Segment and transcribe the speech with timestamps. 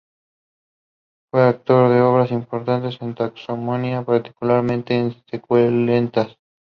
[1.29, 6.39] Fue autor de obras importante en taxonomía particularmente en suculentas.